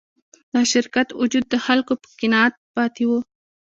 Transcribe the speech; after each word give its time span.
د 0.53 0.55
شرکت 0.71 1.07
وجود 1.19 1.45
د 1.49 1.55
خلکو 1.65 1.93
په 2.01 2.07
قناعت 2.19 2.53
کې 2.59 2.67
پاتې 2.75 3.03
و. 3.09 3.11